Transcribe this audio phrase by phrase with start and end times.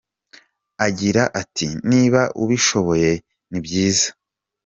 [0.85, 3.11] Agira ati “Niba ubishoboye
[3.49, 4.07] ni byiza.